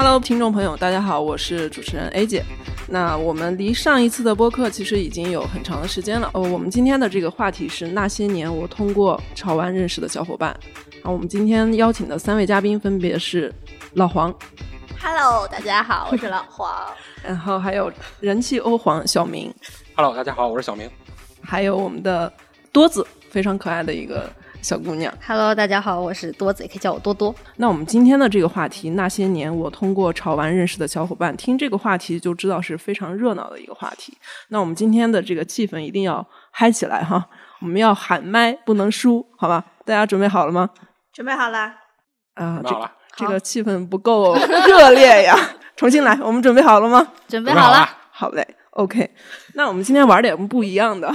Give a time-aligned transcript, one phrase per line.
[0.00, 2.44] Hello，听众朋友，大家好，我是主持人 A 姐。
[2.86, 6.30] 那我们离上一次的播客其实已经有很长的时间了。
[6.34, 10.50] 呃，我们今天的这个话题是那些年我通过潮玩认识的小伙伴。
[11.02, 13.52] 啊，我们今天邀请的三位嘉宾分别是
[13.94, 14.32] 老黄
[15.02, 16.72] ，Hello，大家好，我是老黄。
[17.24, 19.52] 然后还有人气欧皇小明
[19.96, 20.88] ，Hello，大家好，我是小明。
[21.42, 22.32] 还有我们的
[22.70, 24.30] 多子，非常可爱的一个
[24.60, 25.12] 小姑娘。
[25.24, 27.34] Hello，大家好，我是多子，也可以叫我多多。
[27.56, 34.16] 那我们今天的这个话题，那些年我通过潮玩认识的小伙伴，听这个话题就知道是非常热闹的一个话题。
[34.48, 37.28] 那我们今天的这个气氛一定要嗨起来哈，
[37.60, 39.64] 我们要喊麦，不能输，好吧？
[39.84, 40.68] 大家准备好了吗？
[41.12, 41.74] 准备好了？
[42.34, 45.36] 啊，准备好了这这个气氛不够热烈呀，
[45.76, 47.00] 重新来，我们准备好了吗？
[47.28, 47.88] 准准备好了。
[48.10, 49.14] 好嘞，OK。
[49.54, 51.08] 那我们今天玩点不一样的，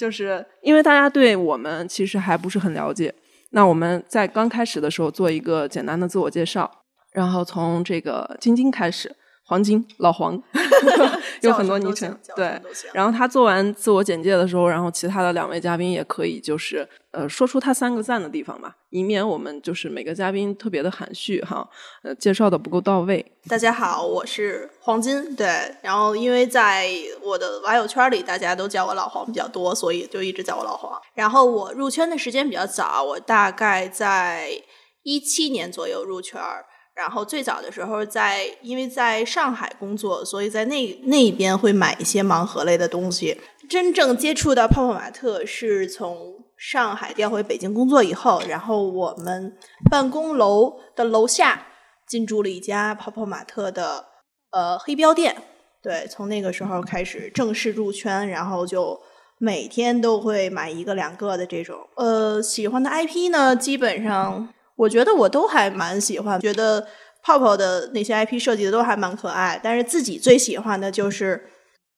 [0.00, 3.14] 就是因为大家对我们其实还不是很了解，
[3.50, 6.70] 那我们在刚开始的时候做一个简单的自我介绍，
[7.12, 9.14] 然后从这个晶晶开始，
[9.50, 10.40] 黄金老黄
[11.42, 12.56] 有很多昵称，对。
[12.92, 21.68] 然后他做完自我简介的时候，然后其他的两位嘉宾也可以就是呃说出他三个赞的地方吧，以免我们就是每个嘉宾特别的含蓄哈，
[22.04, 23.26] 呃介绍的不够到位。
[23.48, 25.34] 大家好，我是黄金。
[25.34, 26.88] 对，然后因为在
[27.20, 30.96] 我的网友圈里，大家都叫我老黄比较多，所以就一直叫我老黄。
[31.14, 34.62] 然后我入圈的时间比较早，我大概在
[35.02, 36.66] 一七年左右入圈儿。
[37.00, 43.40] 然后最早的时候在，因为在上海工作，所以在那那边会买一些盲盒类的东西。
[43.70, 49.56] 真正接触到泡泡玛特是从上海调回北京工作以后，然后我们
[49.90, 51.68] 办公楼的楼下
[52.06, 54.04] 进驻了一家泡泡玛特的
[54.50, 55.34] 呃黑标店。
[55.82, 59.00] 对，从那个时候开始正式入圈，然后就
[59.38, 61.78] 每天都会买一个两个的这种。
[61.96, 66.86] 呃，喜欢的 IP 呢，基本上我觉得我都还蛮喜欢，觉得
[67.22, 71.50] 泡泡的那些 IP 设计的都还蛮可爱，但是自己最喜欢的就是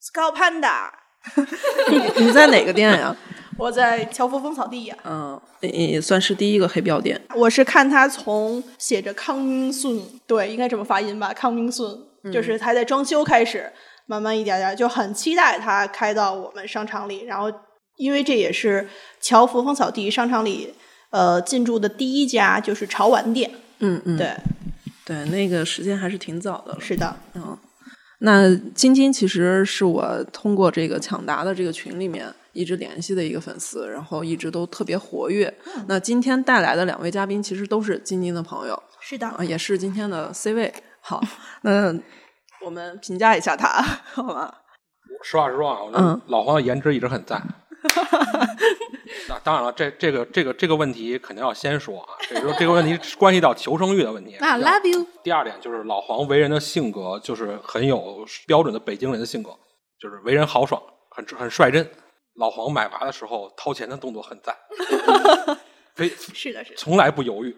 [0.03, 0.91] Scout Panda。
[2.19, 3.17] 你在哪个店呀？
[3.57, 7.21] 我在乔福风草地呀、嗯，也算是第一个黑标店。
[7.37, 11.89] 我是看他从写着康明顺，对，应该这么发音吧，康明顺，
[12.33, 13.71] 就是他在装修开始，
[14.07, 17.27] 慢慢一点点，就很期待他开到我们商场里。
[17.27, 17.49] 然后，
[17.97, 18.89] 因为这也是
[19.21, 20.75] 乔福风草地商场里
[21.13, 24.37] 呃进驻的第一家就是潮玩店，嗯嗯，对，
[25.05, 26.81] 对，那个时间还是挺早的了。
[26.81, 27.57] 是的，嗯，
[28.19, 35.53] 那晶晶其实是我通过这个抢答的这个群里面一直联系的一个粉丝，然后一直都特别活跃。
[35.87, 40.73] 那今天带来的两位嘉宾其实都是晶晶的朋友，是的，啊，也是今天的 C 位。
[41.01, 41.21] 好，
[41.63, 41.93] 那
[42.65, 44.55] 我们评价一下他，好吧？
[45.25, 47.43] 实话实说啊，我觉嗯得老黄的颜值一直很赞。
[49.29, 54.37] 那当然了，这这个这个这个问题肯定要先说啊，这个这个问题关系到求生欲的问题。
[54.37, 55.07] 啊，love you。
[55.23, 59.51] 第二点就是老黄为人的性格就是很有标准的北京人的性格，
[59.99, 61.89] 就是为人豪爽，很很率真。
[62.37, 64.57] 老黄买娃的时候掏钱的动作很赞，
[65.95, 66.77] 非 是的，是的。
[66.77, 67.55] 从来不犹豫，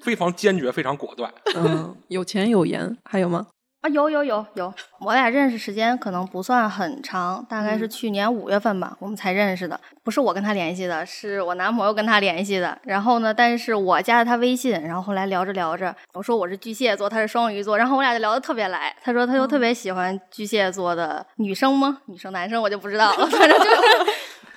[0.00, 1.32] 非常坚决，非常果断。
[1.56, 3.48] 嗯，有钱有颜，还有吗？
[3.80, 9.80] 啊，有有有有，我俩认识时间可能不算很长，大概是去年五月份吧，我们才认识的。
[10.02, 12.78] 不是我跟他联系的，是我男朋友跟他联系的。
[12.82, 18.94] 然后呢，但是我加了他微信，然后后来聊着聊着，我说我是巨蟹座，他是双鱼座，然后我俩就聊得特别来。
[19.02, 22.00] 他说他又特别喜欢巨蟹座的女生吗？
[22.04, 23.70] 女生男生我就不知道了，反正就是。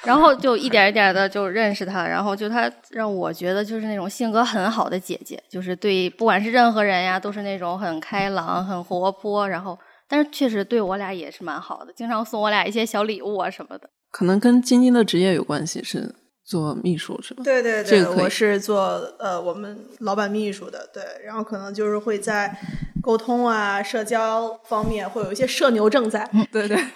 [0.03, 9.77] 然后就一点一点的就认识她，然后就她让我觉得就是那种性格很好的姐姐，就是对不管是任何人呀，都是那种很开朗、很活泼，然后
[10.07, 13.89] 但是确实对我俩也是蛮好的，经常送我俩一些小礼物啊什么的。
[14.11, 17.41] 可能跟晶晶的职业有关系，是做秘书是吧？
[17.43, 18.81] 对对对，这个我是做
[19.19, 22.55] 呃我们老板秘书的，对，然后可能就是会在
[23.01, 26.29] 沟通啊、社交方面会有一些社牛症在。
[26.51, 26.77] 对对。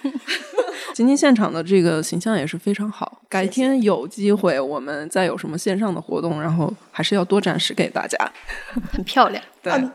[0.94, 8.18] 今天现场的这个形象也是非常好，改天有机会我们再有什么线上的活动，然后还是要多展示给大家。
[8.90, 9.40] 很漂亮。
[9.62, 9.88] 对，嗯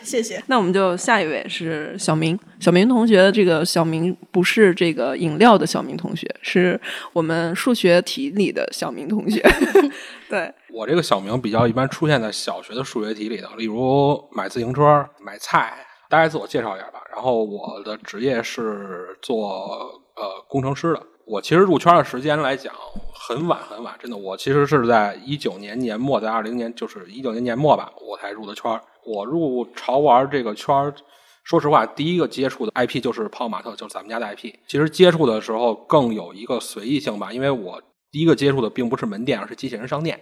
[0.00, 0.40] 谢谢。
[0.46, 6.80] 那我们就下一位是小明，小明同学，这个小明不是这个饮料的小明同学，是
[7.12, 9.42] 我们数学题里的小明同学。
[10.30, 15.72] 对，我这个小明比较一般出现在小学的数学题里头，例如买自行车、买菜。
[16.08, 17.00] 大概自我介绍一下吧。
[17.12, 21.02] 然后我的职业是做呃工程师的。
[21.26, 22.72] 我其实入圈的时间来讲
[23.12, 24.16] 很晚很晚，真的。
[24.16, 28.80] 我其实是在一九年年末，在二零年就是一九年年末吧，我才入的圈。
[29.04, 30.94] 我入潮玩这个圈，
[31.42, 34.52] 说实话，第一个接触的 IP 就是泡泡玛特，就是咱们家的 IP。
[34.68, 37.82] 其实接触的时候更有一个随意性吧，因为我
[38.12, 40.20] 第一个接触的并不是门店，而是机器人商店。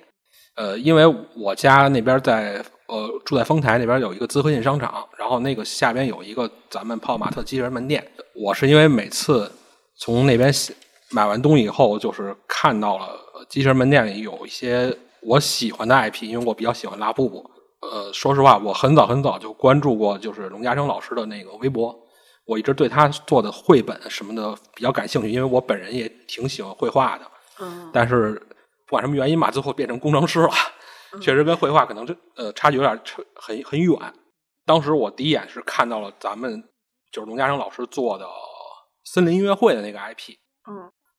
[0.57, 1.05] 呃，因为
[1.37, 8.07] 我家那边在呃住在丰台那边有一个资和信商场，然后那个下边有一个咱们泡泡玛特机器人门店。
[8.35, 9.51] 我是因为每次
[9.99, 10.53] 从那边
[11.11, 13.19] 买完东西以后，就是看到了
[13.49, 17.51] 机器人门店里有一些我喜欢的 IP，因为我比较喜欢拉布布。
[17.81, 21.95] 呃，说实话，我很早很早就关注过，就是龙家生老师的那个微博。
[22.47, 27.25] 我一直对他做的绘本什么的比较感兴趣，因为我本人也挺喜欢绘画的。
[27.61, 28.35] 嗯，但是
[28.87, 30.51] 不管什么原因吧，最后变成工程师了，
[31.21, 32.99] 确实跟绘画可能这呃差距有点
[33.35, 33.97] 很很远。
[34.67, 36.63] 当时我第一眼是看到了咱们
[37.13, 38.27] 就是龙家生老师做的
[39.05, 40.44] 森林音乐会的那个 IP，嗯，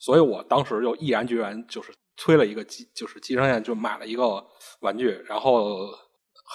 [0.06, 4.46] 所以我当时就毅然决然就是推了一个机，就是机上线就买了一个
[4.82, 5.90] 玩具，然后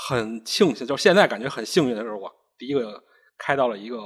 [0.06, 3.02] 很庆幸，就现在感觉很幸运的是，我第一个
[3.36, 3.98] 开到了一个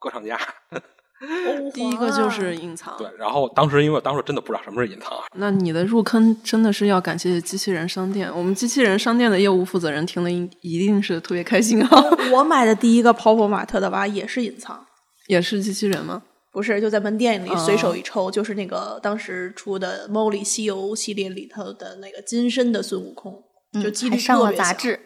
[0.00, 0.36] 歌唱家。
[1.74, 2.96] 第一个就是隐藏。
[2.96, 5.24] 对，然后当时因为我当时真的不知道什么是隐藏啊。
[5.34, 12.04] 那你的入坑真的是要感谢机器人商店，我们机器人商店的业务负责人听了一一定是特别开心啊。
[12.32, 14.86] 我买的第一个泡泡玛特的娃也是隐藏，
[15.26, 16.22] 也是机器人吗？
[16.50, 23.42] 不是，就在门店里随手一抽，就是那个当时出的《Molly 西游》系列里头的那个金身的孙悟空，
[23.82, 24.98] 就几率上了杂志。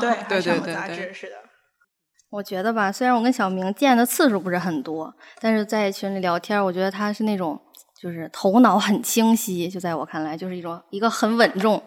[0.00, 1.36] 对， 对对对对，是的。
[2.30, 7.58] 我觉得吧，虽然我跟小明见的次数不是很多，但是在群里聊天，我觉得他是那种
[8.02, 11.82] 就是头脑很清晰，就在我看来就是一种一个很稳重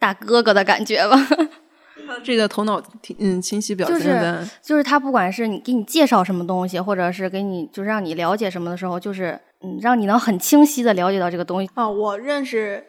[0.00, 1.16] 大哥哥的感觉吧。
[2.22, 2.82] 这个头脑
[3.18, 11.88] 嗯清晰表现的就是他不管是你给你介绍什么东西，或者是给你就是让你了解什么的时候，就是嗯让你能很清晰的了解到这个东西啊。
[11.88, 12.84] 我认识。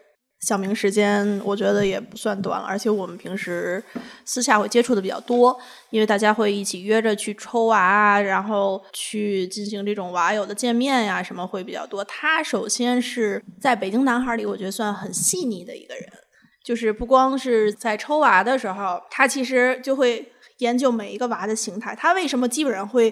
[0.48, 3.84] 小明时间我觉得也不算短了，而且我们平时
[4.24, 5.54] 私下会接触的比较多，
[5.90, 12.02] 因为大家会一起约着去抽娃，然后去进行这种娃友的见面呀，什么会比较多。
[12.06, 16.06] 他首先是在北京男孩里，我觉得算很细腻的一个人，
[16.70, 21.96] 就是不光是在抽娃的时候，他其实就会研究每一个娃的形态。
[21.96, 23.12] 他为什么基本上会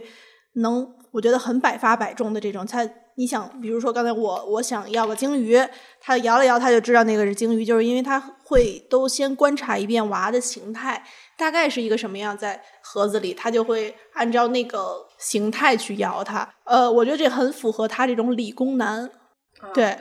[0.58, 2.88] 能，我觉得很百发百中的这种，他。
[3.20, 5.60] 你想，比如说刚才我我想要个鲸鱼，
[6.00, 11.04] 他摇了摇，他就知道那个是鲸鱼，就是因为他会都先观察一遍娃的形态，
[11.36, 16.48] 大概是一个什么样，在盒子里，他就会按照那个形态去摇它。
[16.64, 19.10] 呃，我觉得这很符合他这种理工男，
[19.74, 19.98] 对，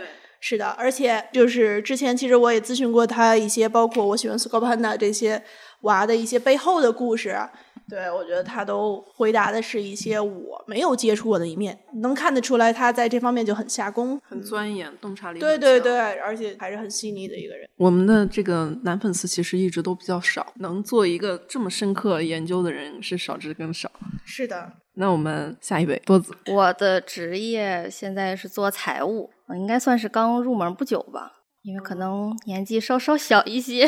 [0.49, 5.43] 是的，而且就是之前其实我也咨询过他一些，包括我喜欢 s c o p a n d a 这些
[5.81, 7.37] 娃的一些背后的故事。
[7.89, 17.69] 对，我觉得他都回答的是一些我没有接触过的一面，能看得出来他在这方面就很下功，很钻研，洞察力对对对，而且还是很细腻的一个人。
[17.77, 23.91] 我们的这个男粉丝其实一直都比较少，能做一个这么深刻研究的人是少之更少。
[24.25, 31.33] 是的，那我们下一位多子，我的职业现在是做财务，应该算是刚入门不久吧，
[31.63, 33.87] 因为可能年纪稍稍小一些。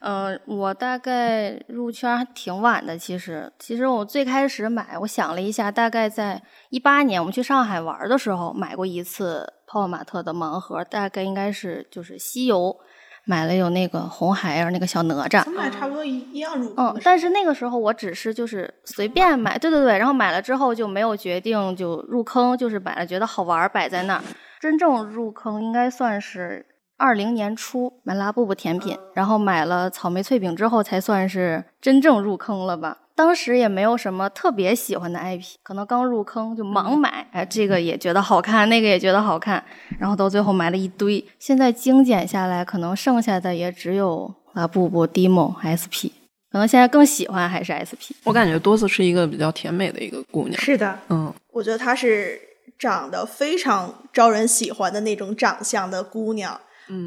[0.00, 2.98] 嗯， 我大概入圈还挺晚的。
[2.98, 12.76] 其实，其实我最开始买，我想了一下，大概在一八年我们去上海玩的时候买过一次泡泡玛特的盲盒，大概应该是就是西游
[13.24, 16.74] 买了有那个红孩儿那个小哪吒，咱俩差不多一一样入。
[16.76, 24.22] 嗯，但是那个时候我只是就是随便买，对对对，然后买了之后就没有决定就入坑，就是买了觉得好玩摆在那儿。
[24.62, 26.66] 真正入坑应该算是。
[26.96, 32.98] 二零年初买拉布布甜品，然后买了草莓脆饼之后，才算是真正入坑了吧。
[33.16, 39.64] 当时也没有什么特别喜欢的 IP，可能刚入坑就盲买，哎，这个也觉得好看，那个也觉得好看，
[39.98, 41.26] 然后到最后买了一堆。
[41.40, 46.12] 现在精简下来，可能剩下的也只有拉布布、Dimo、SP，
[46.52, 48.14] 可能现在更喜欢还是 SP。
[48.22, 50.60] 我感觉多子是一个比较甜美的一个姑娘。
[50.60, 52.40] 是的，嗯，我觉得她是
[52.82, 56.60] 长得非常招人喜欢的那种长相的姑娘。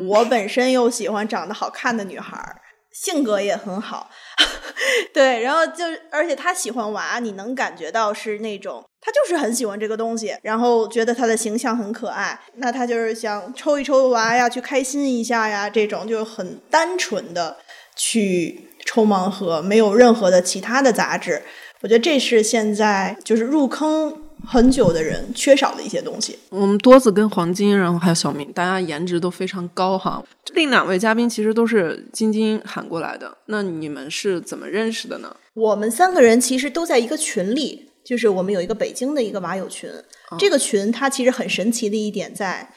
[0.07, 2.55] 我本身又喜欢长得好看的女孩儿，
[2.93, 4.09] 性格也很好，
[5.13, 17.57] 对，然后就而且她喜欢娃，你能感觉到是那种她就是很喜欢这个东西，然后觉得她的形象很可爱，那她就是想抽一抽娃呀，去开心一下呀，这种就很单纯的
[17.97, 21.43] 去抽盲盒，没有任何的其他的杂质，
[21.81, 24.21] 我觉得这是现在就是入坑。
[24.43, 26.37] 很久的人缺少的一些东西。
[26.49, 30.23] 我们多子跟黄金，然后还有小明，大家颜值都非常高哈。
[30.53, 35.35] 另两位嘉宾其实都是晶晶喊过来的，那你们是怎么认识的呢？
[35.53, 39.89] 我们三个人其实都在一个群里，就是我们有一个北京的一个娃友群。
[40.39, 42.69] 这个群它其实很神奇的一点在。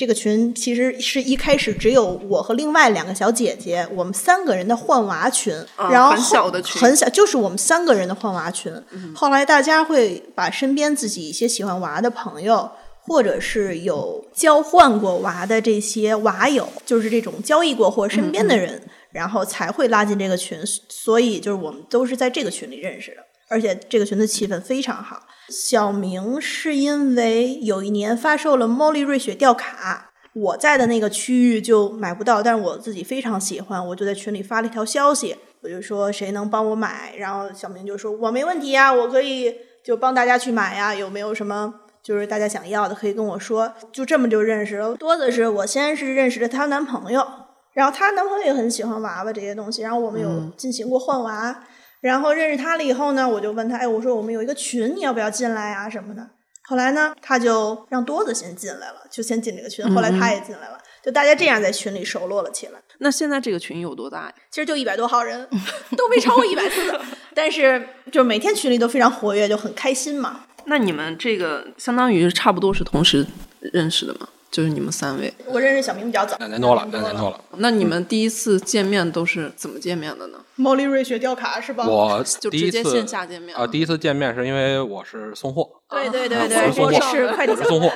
[0.00, 8.72] 这个群其实是一开始只有我和另外两个小姐姐，我们三个人的换娃群，然后很小的群，很小，就是我们三个人的换娃群。
[9.14, 12.70] 后来大家会把身边自己一些喜欢娃的朋友，
[13.02, 18.80] 或者是有交换过娃的这些娃友，就是这种交易过或者身边的人，
[19.12, 23.16] 然后才会拉进这个群，所以就是我们都是在这个群里认识的，
[23.50, 25.24] 而且这个群的气氛非常好。
[25.48, 39.52] 小明是因为有一年发售了茉莉瑞雪吊卡，我在的那个区域就买不到，但是我自己非常喜欢，我就在群里发了一条消息，我就说谁能帮我买，然后小明就说我没问题呀，我可以
[39.84, 41.74] 就帮大家去买呀，有没有什么？
[42.00, 44.94] 就是大家想要的可以跟我说，就这么就认识了。
[44.94, 47.26] 多的是我先是认识了她男朋友，
[47.72, 51.64] 然后她男朋友也很喜欢娃娃这些东西，然后我们有进行过换娃。
[52.00, 56.30] 然后认识他了以后呢，我就问他，哎，我说我们有一个群，你要不要进来啊什么的。
[56.62, 59.84] 后来呢，他就让多子先进来了，就先进这个群。
[59.94, 62.80] 后来他也进来了，就大家这样在群里熟络了起来。
[62.98, 64.34] 那现在这个群有多大呀？
[64.50, 65.48] 其实就一百多号人，
[65.96, 67.00] 都没超过一百次，
[67.34, 70.44] 但是就每天群里都非常活跃，就很开心嘛。
[70.66, 73.26] 那你们这个相当于差不多是同时
[73.60, 74.28] 认识的吗？
[74.50, 77.40] 就是你们三位，我认识小明比较早，两年多了，两年多了。
[77.58, 80.38] 那你们第一次见面都是怎么见面的呢？
[80.56, 81.86] 毛利瑞雪吊卡是吧？
[81.86, 87.88] 我就第一次直接线下见面啊，第一次见面是因为我是送货，对对对对，我是快递小送货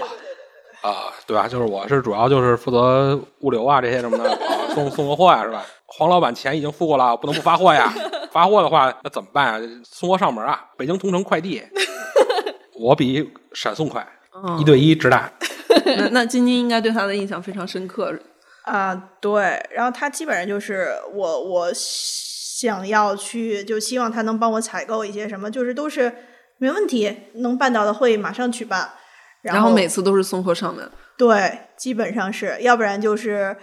[0.82, 1.48] 啊，对吧？
[1.48, 4.38] 就是我是主要就是负责物流啊这些什么的， 啊
[4.74, 5.64] 送送个货呀，是吧？
[5.86, 7.92] 黄老板钱已经付过了，不能不发货呀。
[8.32, 9.60] 发货的话，那怎么办啊？
[9.84, 10.60] 送货上门啊！
[10.76, 11.62] 北京同城快递，
[12.80, 15.30] 我比闪送快，嗯一对一直打。
[15.98, 18.14] 那那晶晶应该对他的印象非常深刻。
[18.62, 26.10] 啊，对，然后他基本上就是我，我想要去，就希望他能帮我采购一些什么，就是都是
[26.58, 28.90] 没问题，能办到的会马上举办。
[29.42, 33.54] 然然后每次都是送货上门，对，基本上是要不然就是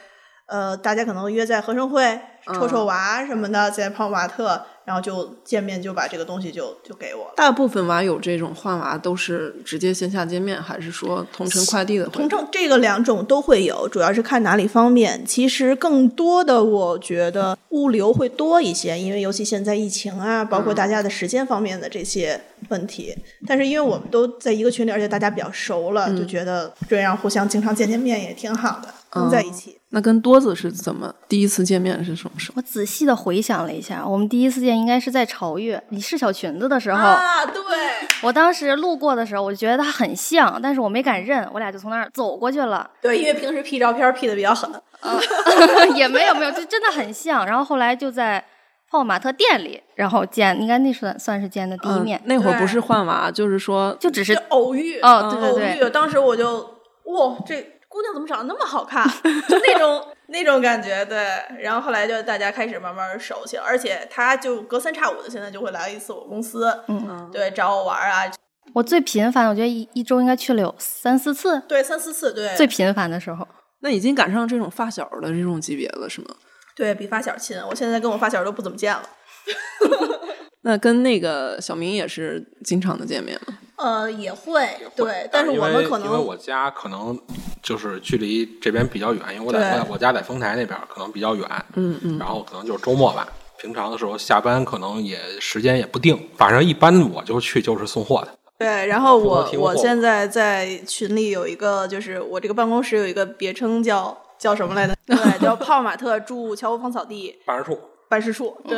[0.46, 2.20] 呃，大家可能约在合生汇
[2.54, 7.34] 抽抽娃什么的，在泡玛特，然后就见面就把这个东西就就给我了。
[7.38, 12.06] 大部分娃有这种换娃都是直接线下见面，还是说同城快递的？
[12.08, 15.26] 同城这个两种都会有，主要是看哪里方便。
[15.26, 23.16] 其实更多的，我觉得物流会多一些，因为尤其现在疫情啊，包括大家的时间方面的这些问题。
[23.48, 29.78] 但是因为我们都在一个群里，而且大家比较熟了，就觉得这样互相经常见见面也挺好的，能在一起。
[29.94, 32.56] 那跟多子是怎么第一次见面是什么时候？
[32.58, 36.98] 我仔细的回想了一下，我们第一次见应该是在潮越你试小裙子的时候。
[36.98, 37.62] 啊，对，
[38.24, 42.90] 我当时路过的时候，我就觉得他很像，但是我没敢认，我俩就从那儿走过去了。
[43.02, 44.70] 对，因为平时 P 照片 P 的比较狠。
[45.96, 47.46] 也没有没有，就真的很像。
[47.46, 48.44] 然后后来就在
[48.90, 55.90] 泡玛特店里，然后见，应该那算算是见的第一面，嗯那会儿不是换娃，就是说就只是偶遇哦对对偶对遇。
[55.90, 56.60] 当时我就
[57.06, 59.06] 哇，这姑娘怎么长得那么好看？
[59.50, 61.28] 就那种 那种感觉，对。
[61.60, 68.32] 然后后来就大家开始慢慢熟悉了，而且她就隔三差五的，现在就会来一次我公司，嗯，对，找我玩啊，
[68.74, 73.46] 我最频繁，我觉得一一周应该去了有三四次，对，三四次，对，最频繁的时候。
[73.82, 76.28] 那已经赶上这种发小的这种级别了，是吗？
[76.76, 77.58] 对比发小亲。
[77.68, 79.04] 我现在跟我发小都不怎么见了。
[80.64, 83.58] 那跟那个小明也是经常的见面吗？
[83.82, 87.20] 呃，也会，对，但是我们可能因为我家可能
[87.64, 92.20] 就是距离这边比较远，因为我在对我我家在丰台那边可能比较远，嗯嗯。
[92.20, 93.28] 然后可能就是周末吧。
[93.58, 98.28] 平常的时候下班可能也时间也不定，反正一般我就去就是送货的。
[98.58, 104.96] 对，然后我我现在在群里有一个，就是我这个办公室有一个别称叫叫什么来着？
[105.08, 108.56] 对，叫泡玛特驻侨务芳草地办事处办事处。
[108.68, 108.78] 对，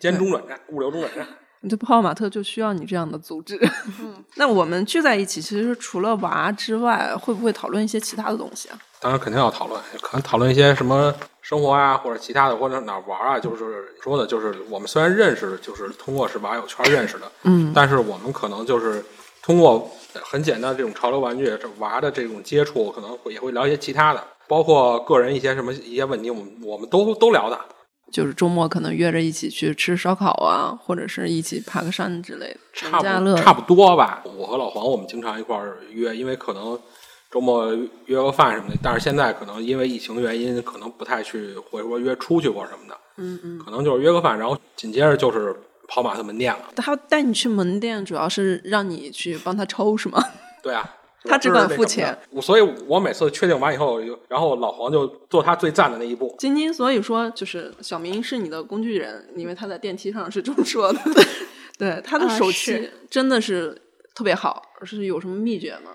[0.00, 1.26] 兼中转站、物流中转站。
[1.68, 3.58] 这泡泡玛特就需要你这样的组织。
[4.36, 8.78] 那我们聚在一起，其实除了娃之外，会不会讨论一些其他的东西啊？
[9.00, 13.38] 当然肯定要讨论，可能讨论一些什么生活啊，或者其他的，或者哪儿玩啊。
[13.38, 19.04] 就是说的，就是我们虽然认识，就是通过是娃友圈认识的，嗯，但是我们可能就是
[19.42, 19.90] 通过
[20.22, 27.58] 很简单的这种潮流玩具、这娃的这种接触，可能会也会聊一些其他的，包括个人一些什么一些问题，我们我们都都聊的。
[28.12, 32.98] 就是周末可能约着一起去吃烧烤啊，或者是一起爬个山之类的，差。
[33.00, 34.22] 不差不多吧。
[34.36, 36.78] 我和老黄我们经常一块儿约，因为可能
[37.30, 37.74] 周末
[38.06, 38.76] 约个饭什么的。
[38.82, 42.96] 但是现在可能因为疫情原因，可能不太去，或者说约出去过什么的。
[43.16, 45.54] 嗯嗯，可能就是约个饭，然后紧接着就是
[45.88, 46.60] 跑马特门店了。
[46.76, 50.22] 他带你去门店，主要是让你去帮他抽是吗？
[50.62, 50.88] 对啊，
[51.24, 52.16] 他只管付钱。
[52.30, 56.34] 我所以，我每次确定完以后，然后老黄就做他最赞的那一步。
[56.38, 60.98] 晶晶，所以说就是小明是你的工具人，因为他在电梯上是这么说的。
[61.78, 63.80] 对， 他的啊手气真的是
[64.14, 65.92] 特别好，是有什么秘诀吗？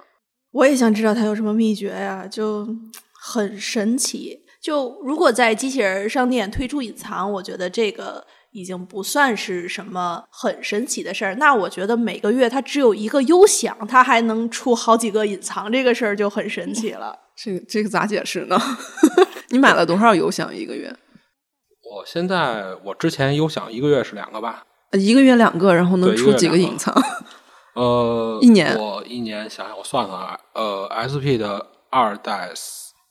[0.51, 2.67] 我也想知道他有什么秘诀呀，就
[3.13, 4.39] 很神奇。
[4.60, 8.25] 就如果在机器人商店推出隐藏，我觉得这个
[8.58, 11.36] 已经不算是什么很神奇的事儿。
[11.36, 17.16] 那我觉得每个月它只有一个优享，它还能出好几个隐藏，这个事儿就很神奇了。
[17.38, 18.60] 这个这个咋解释呢？
[19.50, 20.96] 你买了多少优享一个月？
[21.84, 26.94] 我现在我之前优享一个月是两个吧，呃一个月两个，然后能出几个隐藏？
[27.76, 32.50] 呃，一年我一年想想我算算啊，呃，SP 的二代，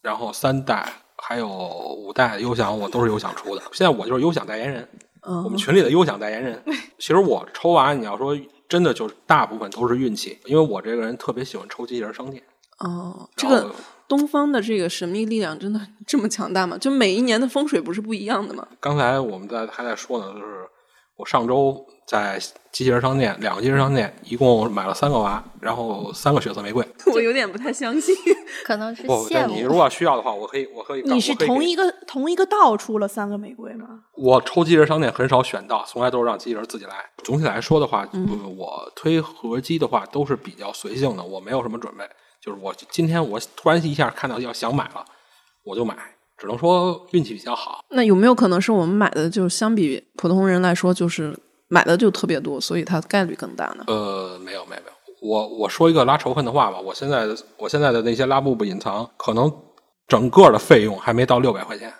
[0.02, 4.88] 然后三代还有五代优享我都是优享出的，现在我就是优享代言人。
[5.26, 6.62] 嗯我们群里的优享代言人。
[6.98, 12.42] 其实我抽完，你要说真的，就是大部分都是运气，因为我这个人特别喜欢抽机器人商店。
[12.78, 13.74] 哦，这个
[14.06, 16.76] 东方的这个神秘力量真的 这么强大吗？
[16.78, 18.66] 就每一年的风水不是不一样的吗？
[18.78, 20.66] 刚才我们在还在说呢，就是
[21.16, 22.38] 我上周在
[22.70, 26.86] 机器人商店两个机器人商店一共买了三个娃，然后三个血色玫瑰。
[27.12, 28.14] 我有点不太相信。
[28.64, 29.74] 可能是不，羡但你如。
[29.74, 31.02] 果需要的话，我可以，我可以。
[31.02, 33.86] 你是同一个同一个道出了三个玫瑰吗？
[34.12, 36.92] 我抽机器人商店很少选道，从来都是让机器人自己来。
[37.24, 38.06] 总体来说的话，
[38.56, 42.04] 我推合机的话都是比较随性的，我没有什么准备。
[42.42, 45.04] 就是我今天我突然一下看到要想买了，
[45.64, 45.96] 我就买，
[46.38, 47.84] 只能说运气比较好。
[47.90, 51.36] 那有没有可能是我们买的就是相比普通人来说，就是
[51.68, 53.84] 买的就特别多，所以它概率更大呢？
[53.86, 59.52] 呃，没有没有没有，我我说一个拉仇恨的话吧，我现在的我现在的那些拉布布隐藏，可能
[60.06, 61.92] 整个的费用还没到六百块钱，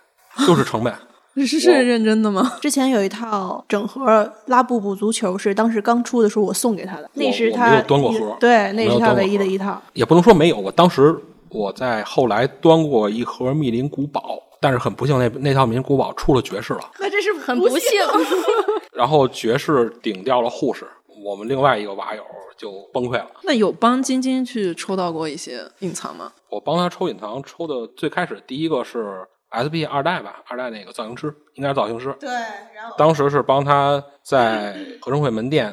[0.46, 0.94] 就是成本。
[1.36, 2.56] 是是认真的吗？
[2.62, 9.78] 之前有一套整盒拉布布足球，是当时刚出的时候我送给他的，那是他没有端过盒对，那是他唯一的一套。
[9.92, 11.14] 也不能说没有，我当时
[11.50, 18.00] 我在后来端过一盒密林古堡，但是很不幸那那套密林古堡出了爵士了，那这是很不幸，
[18.92, 20.86] 然后爵士顶掉了护士，
[21.24, 22.22] 我们另外一个娃友
[22.56, 23.30] 就崩溃了。
[23.42, 26.32] 那有帮晶晶去抽到过一些隐藏吗？
[26.50, 32.14] 我帮他抽隐藏，抽的最开始第一个是 SP 二代吧，二代那个造型师，应该是造型师。
[32.18, 32.28] 对，
[32.74, 35.72] 然后当时是帮他在合生汇门店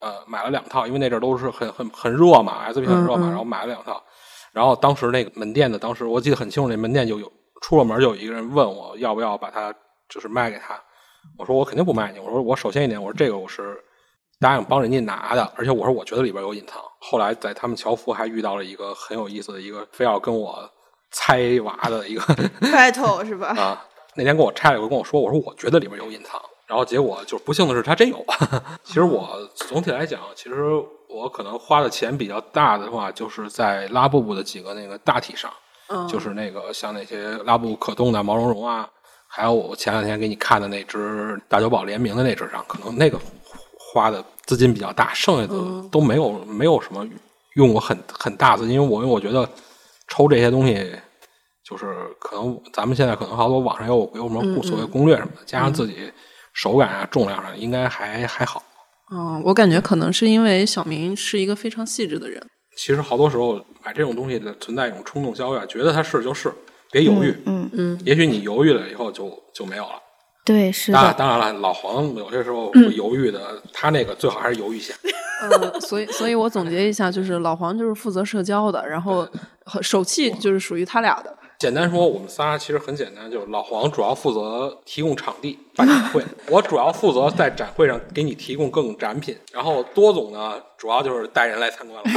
[0.00, 4.02] 呃买了两套，因为那阵儿都是很很很热嘛，SP 很热嘛，嗯嗯然后买了两套。
[4.52, 7.30] 然后当时那个门店的，当时我记得很清楚，那门店就有
[7.62, 9.74] 出了门就有一个人问我要不要把它
[10.08, 10.80] 就是卖给他，
[11.38, 13.78] 我说我肯定不卖你，我说我首先一点，我说这个我是
[14.40, 16.80] 答应帮人家拿的，而且我说我觉得里边有隐藏。
[17.00, 20.68] 后来在他们樵夫还遇到了一个很有意思的一个非要跟我
[21.12, 22.20] 猜娃的一个
[22.60, 23.48] battle 是吧？
[23.56, 28.24] 啊，那天跟我拆了，我跟我说，我说我觉得里边有隐藏，然后结果就是不幸的是他真有。
[28.84, 30.56] 其实我总体来讲，其实
[31.12, 35.50] 我可能花的钱比较大的话，就是在拉布布的几个那个大体上，
[35.88, 38.88] 嗯，就是那个像那些拉布可动的毛茸茸啊，
[39.26, 43.18] 还有我前两天给你看的那只大久保联名的那只上，可能那个
[43.78, 47.06] 花的资金比较大，剩下的都没有、没有什么
[47.54, 49.48] 用过很很大资金，因为我因为我觉得
[50.08, 50.92] 抽这些东西。
[51.62, 56.12] 就是可能咱们现在可能好多网上有有什么嗯所谓攻略什么的，加上自己
[56.52, 58.60] 手感啊、重量上应该还还好。
[59.12, 62.40] 嗯，我感觉可能是因为小明是一个非常细致的人。
[62.76, 66.52] 其实好多时候买这种东西的存在一种冲动消费，觉得它是就是，
[66.90, 67.34] 别犹豫。
[67.46, 69.94] 嗯，嗯，也许你犹豫了以后就就没有了。
[70.44, 74.96] 对，是当然，的，当然了，老黄有些时候会犹豫的，他那个最好还是犹豫先。
[75.42, 79.26] 呃，所以，所以我总结一下，就是老黄就是负责社交的，然后
[79.64, 81.36] 和手气就是属于他俩的。
[81.60, 92.10] 简单说，我们仨其实很简单，就是老黄主要负责提供场地办展会， 我主要负责在展会上给你提供各种展品，然后多总呢主要就是带人来参观了。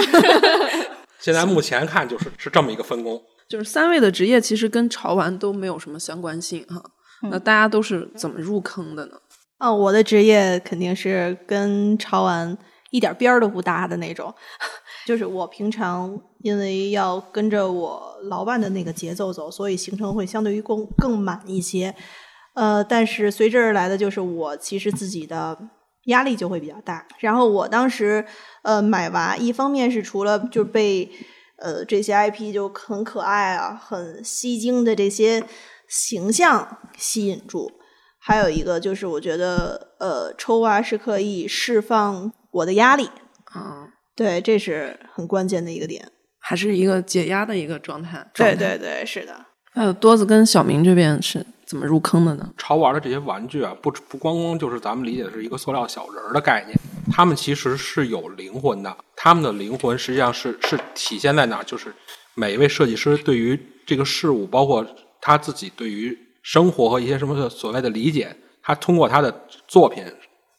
[1.20, 3.22] 现在目前看就是是这么一个分工。
[3.50, 6.82] 就是三位的职业其实跟潮玩都没有什么相关性哈。
[7.30, 9.18] 那大家都是怎么入坑的呢？
[9.60, 12.58] 哦，我的职业肯定是跟潮玩
[12.92, 14.34] 一点边儿都不搭的那种，
[15.06, 21.94] 就是我平常因为要跟着我老板的那个节奏走，所以行程会相对于更更满一些。
[22.56, 25.58] 呃，但是随之而来的就是我其实自己的
[26.06, 27.08] 压力就会比较大。
[27.20, 28.26] 然后我当时
[28.62, 31.10] 呃买娃，一方面是除了就被
[31.58, 35.44] 呃这些 IP 就很可爱啊、很吸睛的这些
[35.88, 37.72] 形象吸引住，
[38.20, 43.10] 还有一个就是我觉得呃抽娃是可以释放我的压力，
[43.46, 46.08] 啊，对，这是很关键的一个点。
[46.46, 48.30] 还是一个解压的一个状态。
[48.34, 48.78] 对状态。
[48.78, 49.34] 对对，是的。
[49.72, 52.54] 还有多子跟小明这边是怎么入坑的呢？
[52.58, 56.78] 潮玩的这些玩具啊，不不光光就是咱们理解的是一个塑料小人儿的概念，
[57.12, 58.96] 他们其实是有灵魂的。
[59.16, 61.64] 他们的灵魂实际上是是体现在哪儿？
[61.64, 61.92] 就是
[62.36, 64.86] 每一位设计师对于这个事物，包括
[65.22, 69.34] 他自己对于生活和一些什么的所谓的理解，他通过他的
[69.66, 70.04] 作品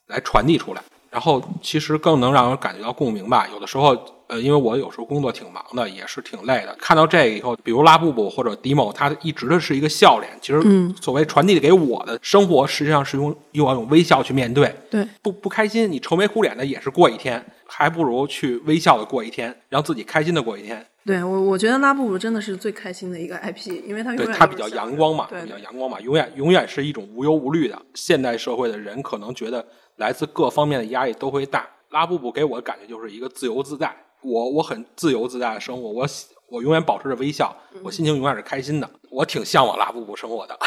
[0.09, 0.83] 来传递出来。
[1.15, 3.47] 然后其实更能让人感觉到共鸣吧。
[3.53, 3.95] 有的时候，
[4.35, 6.75] 呃，因为我有时候工作挺忙的，也是挺累的。
[6.77, 10.29] 看到这个以后，比如拉布布或者迪某，他一直的是一个笑脸。
[10.41, 10.61] 其实，
[11.01, 14.75] 所谓传递给我的生活，实际上是用用要用微笑去面对。
[14.91, 20.85] 对，不不开心，你愁眉苦脸的也是过一天，还不如去微笑的过一天，让自己开心的过一天。
[21.07, 27.81] 对我，我觉得拉布布真的是最开心的一个 IP，因为它对他比较阳光嘛，比较阳光嘛，永远永远是一种无忧无虑的。
[27.95, 29.65] 现代社会的人可能觉得
[29.99, 33.95] 来自各方面的压力都会大，拉布布给我的感觉就是一个自由自在。
[34.25, 36.07] 我我很自由自在的生活，我
[36.51, 38.89] 我永远保持着微笑，我心情永远是开心的。
[39.11, 40.59] 我挺向往拉布布生活的，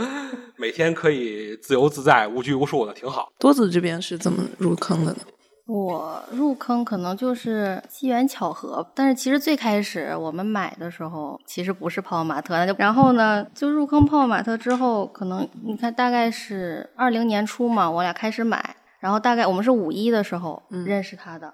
[0.56, 3.32] 每天可以自由自在、无拘无束的，挺好。
[3.38, 5.18] 多子这边是怎么入坑的呢？
[5.66, 21.52] 我入坑可能就是机缘巧合，但是其实最开始我们买的时候，其实不是泡泡玛特，那就然后呢，就入坑泡泡玛特之后，可能你看大概是二零年初嘛，我俩开始买，然后大概我们是五一的时候认识他的，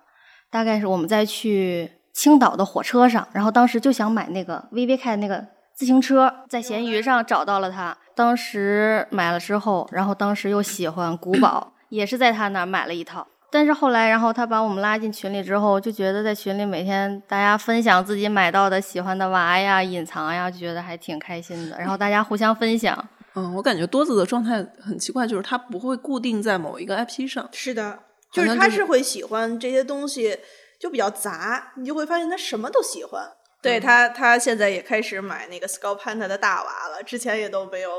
[0.53, 5.43] 大概是我们在去青岛的火车上，然后当时就想买那个 V V K 那个
[5.75, 13.27] 自行车，在闲鱼上找到了他，当时买了之后，然后当时又喜欢古堡，也是在他那儿买了一套。
[13.51, 21.79] 但是后来，然后他把我们拉进群里之后，就觉得在群里每天大家分享自己买到的喜欢的娃呀、隐藏呀，就觉得还挺开心的。
[21.79, 23.03] 然后大家互相分享。
[23.35, 27.49] 嗯，我感觉多子的状态很奇怪，就是他不会固定在某一个 IP 上。
[27.53, 27.99] 是的，
[28.33, 30.38] 就是他是会喜欢这些东西，
[30.81, 33.23] 就比较杂，你就会发现他什么都喜欢。
[33.62, 37.90] 对他，他现在也开始买那个 Skull Panda 的大娃了，之前也都没有。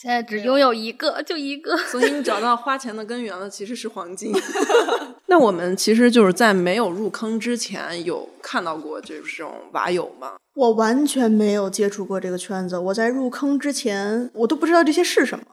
[0.00, 1.76] 现在只拥有一个，就一个。
[1.76, 4.32] 所以你找到花钱的根源了，其实是黄金。
[5.26, 10.36] 那我们其实就是在没有入坑之前，有看到过这种娃友吗？
[10.54, 12.78] 我完全没有接触过这个圈子。
[12.78, 15.44] 我在入坑之前，我都不知道这些是什么。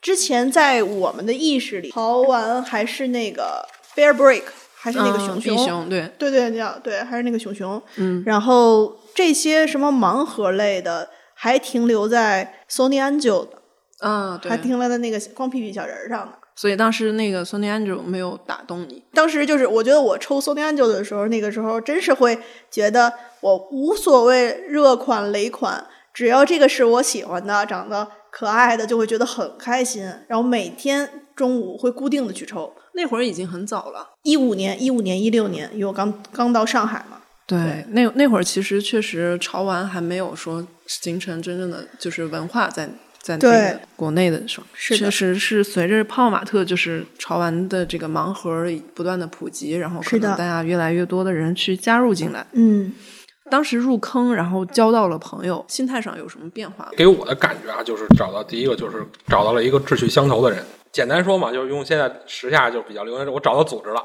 [0.00, 7.80] 之前在我们的意识里，潮玩还是那个 Bear Break，还是那个熊熊，对对对，叫对，还是那个熊熊。
[7.96, 13.58] 嗯，然后这些什么盲盒类的，还停留在 Sony Angel 的。
[13.98, 16.32] 啊，对，还停留在那个光屁屁小人上呢。
[16.56, 19.02] 所以当时那个 Sony Angel 没有打动你。
[19.12, 22.38] 当时就是，我觉得我抽 Sony Angel 的时候，那个时候真是会
[22.70, 30.04] 觉得我无所谓热款雷款，只要这个是我喜欢的，长得可爱的，就会觉得很开心。
[30.28, 32.72] 然后每天中午会固定的去抽。
[32.94, 37.18] 那会儿已经很早了，一五年、一五年、一六年，因为我刚刚到上海嘛。
[37.46, 42.88] 对，那那会儿其实确实潮玩还没有说形成真正的就是文化在。
[43.22, 52.46] 在这个国内的时候，确实是随着泡泡玛特就是潮玩的这个盲盒不断的普及，然后可能大家越来越多的人去加入进来。
[52.52, 52.90] 嗯，
[53.50, 56.88] 当时入坑，然后交到了朋友，心态上有什么变化？
[56.96, 60.64] 给我的感觉啊，就是找到第一个就是找到了一个志趣相投的人。
[60.92, 64.02] 简单说嘛，就是用现在时下就比较流行，我找到组织了，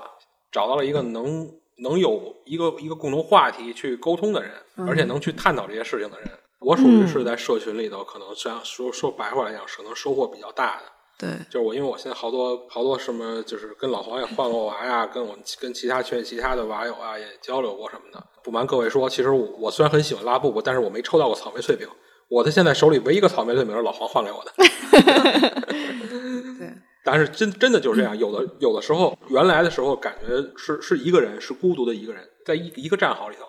[0.52, 4.52] 找到了一个能能有一个一个共同话题去沟通的人，
[4.88, 6.30] 而且能去探讨这些事情的人。
[6.60, 10.84] 我属于是在社群里头，可能这样说说白话来讲，可能收获比较大的。
[11.18, 18.22] 对，就是我，因为我现在好多好多什么，就是跟老黄也换过娃呀，跟我跟其他圈其他的娃友啊也交流过什么的。
[18.44, 21.88] 不瞒各位说，其实我我虽然很喜欢拉布布，但是我没抽到过草莓脆饼。
[22.28, 24.52] 我的现在手里唯一一个草莓脆饼是老黄换给我的。
[26.60, 26.70] 对，
[27.06, 33.46] 但是真真的就是这样，有的有的时候，原来的时候感觉是是一个人，是孤独的一个人，在一一个战壕里头。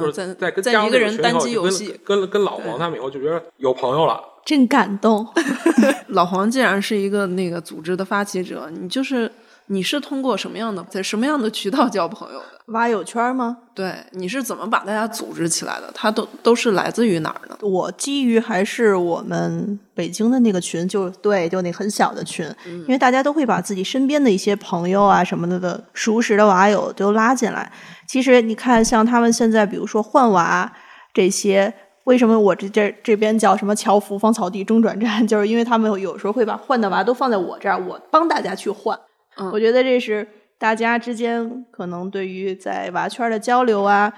[0.00, 5.26] 就是在在跟一个人单机游戏，跟跟老黄他们以后就觉得有朋友了，真感动。
[6.08, 9.30] 老黄既然是一个那个组织的发起者，你就是
[9.66, 12.46] 你是通过什么样的在什么样的渠道交朋友的？
[12.66, 13.58] 挖友圈吗？
[13.74, 15.90] 对，你是怎么把大家组织起来的？
[15.94, 17.56] 他都都是来自于哪儿呢？
[17.60, 27.70] 我基于还是我们北京的那个群，就对，就那很小的群，因为大家都会把自己身边的一些朋友啊什么的的熟识的娃友都拉进来。
[28.06, 30.72] 其实你看，像他们现在，比如说换娃
[31.12, 35.24] 这些，为什么我这这这边叫什么乔福芳草地中转站？
[35.28, 38.98] 就是因为他们有时候会把换的娃都放在我这儿，我帮大家去换。
[39.36, 40.26] 嗯，我觉得这是。
[40.56, 44.10] 大家之间可能对于在娃圈的交流啊，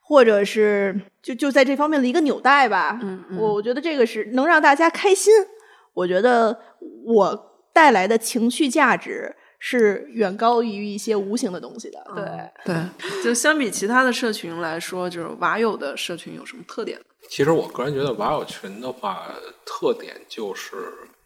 [0.00, 2.98] 或者是就就在这方面的一个纽带吧。
[3.00, 5.32] 嗯，我我觉得这个是能让大家开心。
[5.94, 6.58] 我觉得
[7.06, 11.98] 我带来的情绪价值是远高于一些无形的东西的。
[12.14, 17.00] 对对，就相比其他的社群来说，就是瓦友的社群有什么特点？
[17.28, 19.26] 其实我个人觉得瓦友群的话，
[19.64, 20.76] 特点就是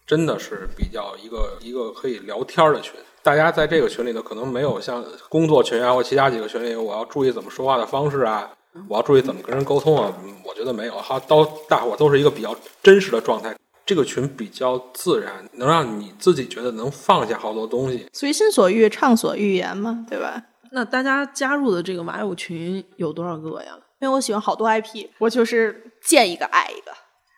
[0.06, 2.94] 真的是比较一个一个可以聊天的群。
[3.22, 8.50] 大家在这个群里头，可能没有像工作群啊或其他几个群里，我要注意怎么说话的方式啊，
[8.88, 10.10] 我要注意怎么跟人沟通啊。
[10.42, 13.54] 我觉得没有，哈，都大伙都是一个比较真实的状态。
[13.90, 18.06] 这个群比较自然，能让你自己觉得能放下好多东西。
[18.12, 20.40] 随心所欲，畅所欲言嘛，对吧？
[20.70, 23.76] 那大家加入的这个瓦友群有多少个呀？
[24.00, 26.92] 因为我喜欢好多 IP，我就是见一个爱一个，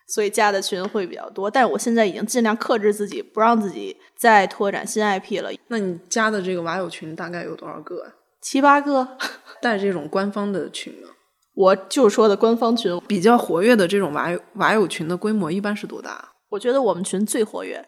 [0.06, 1.50] 所以加的群会比较多。
[1.50, 5.48] 但是我现在已经尽量克制自己，不让自己再拓展新 IP 了。
[5.68, 8.12] 那你加的这个瓦友群大概有多少个啊？
[8.42, 9.16] 七八个，
[9.62, 11.08] 带这种官方的群吗？
[11.54, 13.00] 我就说的官方群。
[13.08, 16.31] 比较活跃的这种瓦友瓦友群的规模一般是多大？
[16.52, 17.82] 我觉得我们群最活跃，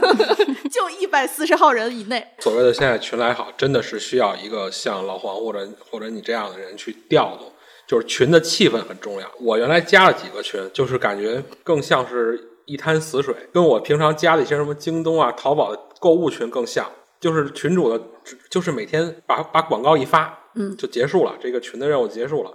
[0.72, 2.26] 就一百四十号人以内。
[2.38, 7.52] 所谓的现在群来好，真的是需要一个像老黄或者或者你这样的人去调动，
[7.86, 9.30] 就是群的气氛很重要。
[9.38, 16.90] 我原来加了几个群，就是感觉更像是一滩死水，跟我平常加的一些什么京东啊、淘宝的购物群更像。
[17.20, 18.02] 就是群主的，
[18.50, 22.50] 就是每天把把广告一发，嗯，就结束了，这个群的任务结束了。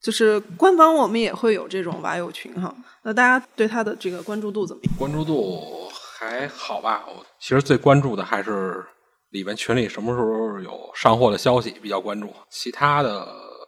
[0.00, 2.74] 就是官方我们也会有这种网友群哈，
[3.06, 4.94] 那大家对他的这个关注度怎么样？
[4.98, 8.82] 关注度还好吧，我其实最关注的还是
[9.28, 13.20] 里边群里什么时候有上货的消息比较关注，其他的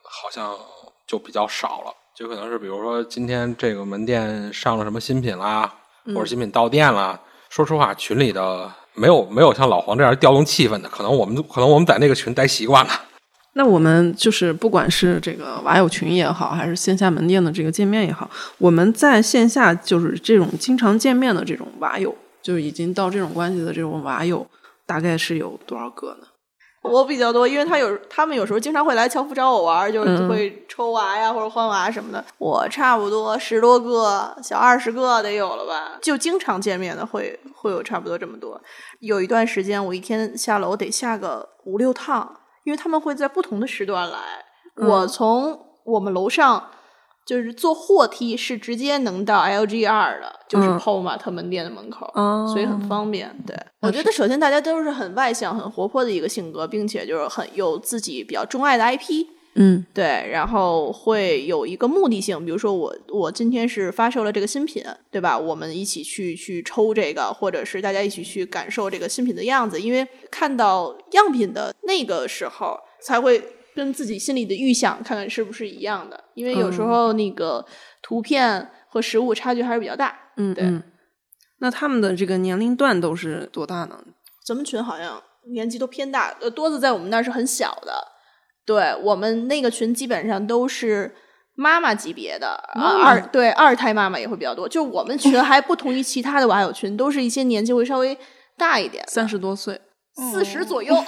[0.02, 0.56] 好像
[1.06, 1.92] 就比较少了。
[2.14, 5.70] 就可能是比如说今天这个门店上了什么新品啦，
[6.06, 7.20] 或者新品到店啦。
[7.50, 12.92] 说实话，群里的没有没有像老黄这样调动气氛的，可能我们可能我们在那个群待习惯了。
[13.58, 24.46] 那我们就是不管是这个娃友群也好，还是线下门店的这个见面也好，我们在线下就是这种经常见面的这种娃友，就是已经到这种关系的这种娃友，
[24.84, 26.26] 大概是有多少个呢？
[26.82, 32.22] 我比较多，因为他有他们有时候经常会来乔夫找我玩，就是会抽娃呀或者换娃什么的。
[32.38, 35.98] 我差不多十多个，小二十个得有了吧？
[36.02, 38.60] 就经常见面的会会有差不多这么多。
[39.00, 44.18] 有一段时间，我一天下楼得下个五六趟，因为他们会在不同的时段来。
[44.76, 46.68] 我从我们楼上。
[47.26, 52.08] 就是坐货梯是直接能到 LGR 的，就是泡玛特门店的门口，
[52.46, 53.36] 所以很方便。
[53.44, 59.26] 对，我觉得首先大家都是很外向、很活泼的一个性格，并且就是很有自己比较钟爱的 IP。
[59.56, 65.36] 嗯，对，然后会有一个目的性，比如说我我今天是发售了这个新品，对吧？
[65.38, 73.42] 我们一起去去抽这个，或者是大家一起去感受这个新品的样子，因为看到样品的那个时候才会。
[73.76, 77.62] 跟自己心里的预想看看是不是一样的，因为有时候那个
[78.00, 80.18] 图片和实物差距还是比较大。
[80.38, 80.64] 嗯，对。
[81.58, 84.02] 那他们的这个年龄段都是多大呢？
[84.46, 87.92] 咱们群好像年纪都偏大，呃，多子在我们那儿是很小的。
[88.66, 91.14] 对我们那个群基本上都是
[91.54, 94.68] 妈妈级别的，二对二胎妈妈也会比较多。
[94.68, 98.18] 就我们群 还不同于其他的娃友群，都是一些年纪会稍微
[98.58, 99.80] 大一点，三十多岁，
[100.32, 100.94] 四十左右。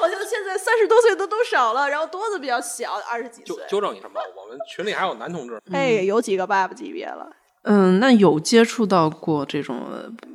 [0.00, 3.54] 好像现在三十多岁的都少了，然后多的比较小，二十几岁。
[3.54, 5.60] 纠纠正一下吧，我们群里还有男同志。
[5.70, 7.28] 哎，有几个爸爸级别了。
[7.64, 9.82] 嗯，那有接触到过这种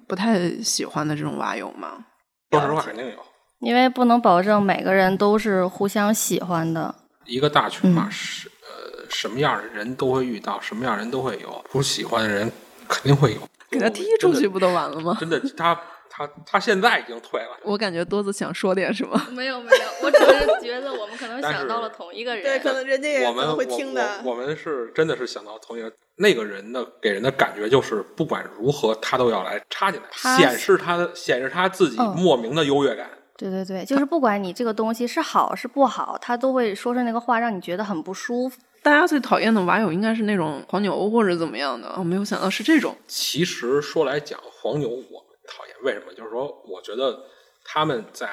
[0.07, 2.05] 不太喜欢的这种娃友吗？
[2.51, 3.17] 说实话，肯定有。
[3.65, 6.93] 因为不能保证每个人都是互相喜欢的。
[7.25, 12.51] 一个大群嘛，是呃，什么样的人都会遇到，什么样人都会有，不喜欢的人
[12.87, 13.39] 肯定会有。
[13.71, 15.17] 给他踢出去不都完了吗？
[15.19, 15.77] 真的，他。
[16.17, 17.49] 他他现在已经退了。
[17.63, 19.21] 我感觉多子想说点什么。
[19.31, 22.41] 没有没有，我只是觉得我们可能想到了同一个人。
[22.41, 24.21] 对，可能人家也我们会听的。
[24.23, 33.09] 我们是真的是想到同一个那个人的，给人的感觉就是不管如何他都要来插进来，显示他的显示他自己莫名的优越感。
[33.37, 38.59] 对对对，就是不管你这个东西是好是不好，他都会说出那个话，让你觉得很不舒服。
[38.81, 42.95] 大家最讨厌的网友应该是那种黄牛或者怎么样的，我没有想到是这种。
[43.07, 45.25] 其实说来讲，黄牛我。
[45.47, 46.11] 讨厌，为什么？
[46.11, 47.19] 就是说，我觉得
[47.63, 48.27] 他们在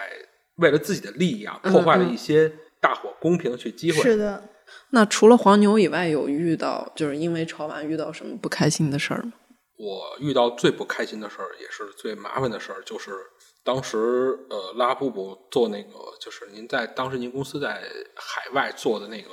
[0.56, 4.00] 为了自己的利益啊，破坏了一些大伙公平的去机会。
[4.00, 4.42] 是的。
[4.88, 9.32] 那除了黄牛以外，有遇到就是因为炒完遇到什么不开心的事儿吗？
[9.76, 13.10] 我遇到最不开心的事儿，也是最麻烦的事儿，就是
[13.64, 17.82] 当时呃拉布布做那个，就是您在当时您公司在
[18.14, 19.30] 海外做的那个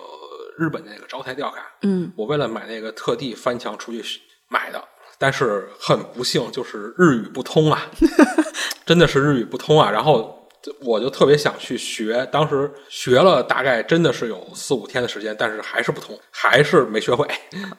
[0.58, 1.66] 日本的那个招财吊卡。
[1.82, 2.12] 嗯。
[2.16, 4.04] 我为了买那个，特地翻墙出去
[4.48, 4.84] 买的。
[5.22, 7.92] 但是很不幸，就是日语不通啊，
[8.86, 9.92] 真的是日语不通啊。
[9.92, 10.48] 然后
[10.80, 17.28] 我就特别想去学，当时学了大概真的是有四五天的时间，但是还是不通，还是没学会。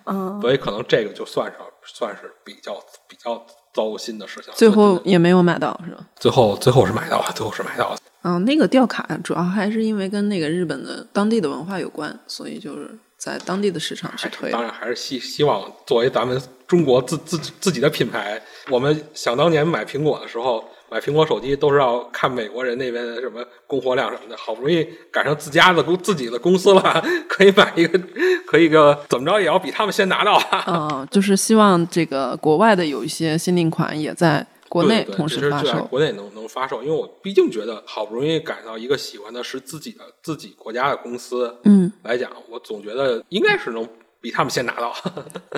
[0.04, 2.74] 嗯， 所以可能这个就算上算是比较
[3.08, 4.52] 比较糟心的事情。
[4.54, 6.06] 最后也没有买到，是吧？
[6.18, 7.98] 最后最后是买到了，最后是买到了。
[8.22, 12.98] 嗯，那个吊卡主要还是因为跟那个日本的当地的文化有关，所以就是。
[13.20, 18.40] 在当地的市场去推，当然还是希希望作为咱们中国自自自己的品牌。
[18.70, 28.00] 我们想当年买苹果的时候，买苹果手机都是要看美国人那边的什么供货量什么的，好不容易赶上自家的公自己的公司了，可以买一个，
[28.46, 30.64] 可以个怎么着也要比他们先拿到啊。
[30.66, 35.84] 嗯，就是希望这个国外的有一些限定款也在国内同时发售。
[35.84, 43.88] 国内能能发售，因为我毕竟觉得好不容易赶到一个喜欢的是自己的自己国家的公司，嗯来讲，我总觉得应该是能
[44.20, 44.92] 比他们先拿到。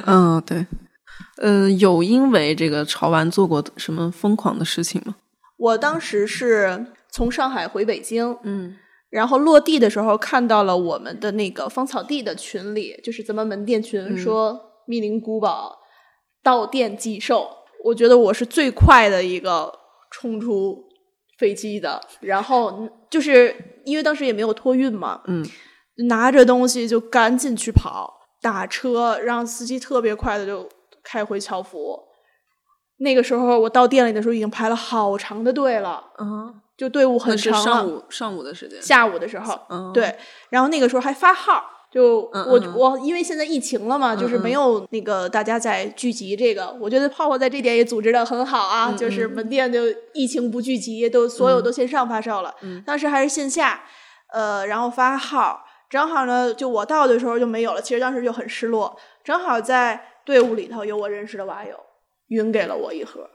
[0.04, 0.66] 嗯，对。
[1.38, 5.16] 呃，有因为这个潮玩做过什么疯狂的事情吗？
[5.56, 8.76] 我当时是从上海回北京，嗯
[9.10, 15.78] 然后落地的时候看到了我们的那个芳草地的群里，就是咱们门店群、嗯说密林古堡
[16.42, 17.48] 到店即售，
[17.84, 19.72] 我觉得我是最快的一个
[20.10, 20.82] 冲出
[21.38, 22.00] 飞机的。
[22.20, 25.44] 然后就是因为当时也没有托运嘛，嗯
[26.08, 30.66] 拿着东西就赶紧去跑，打车让司机特别快的就
[31.02, 32.00] 开回侨服。
[32.98, 37.64] 那个时候我到店里的时候已经排了好长的队了，嗯，就队伍很长了。
[37.64, 38.80] 上午上午的时间。
[38.80, 40.16] 下午的时候，嗯对，
[40.50, 49.80] 然后那个时候还发号，就我嗯嗯我因为现在疫情了嘛，就是没有那个大家在聚集这个，我觉得泡泡在这点也组织的很好啊，嗯就是嗯门店就
[50.14, 53.82] 疫情不聚集，都所有嗯都线上发售了，嗯当时还是线下，
[54.32, 61.76] 呃，然后发号，正好呢，就我到的时候就没有了，其实当时就很失落，正好在队伍里头有我认识的瓦友，
[62.28, 63.28] 匀给了我一盒，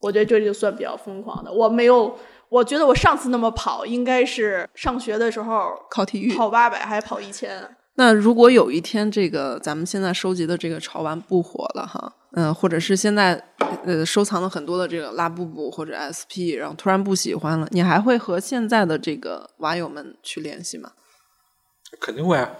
[0.00, 2.18] 我觉得这就算比较疯狂的，我没有。
[2.48, 6.34] 我觉得我上次那么跑，应该是上学的时候考体育。
[6.34, 7.66] 跑八百还跑一千。
[7.94, 13.42] 那如果有一天这个咱们现在收集的这个潮玩不火了哈，嗯、或者是现在
[13.86, 20.92] 呃收藏了很多的这个拉布布或者 SP，然后突然不喜欢了，你还会和现在的这个瓦友们去联系吗？
[21.98, 22.50] 肯定会啊，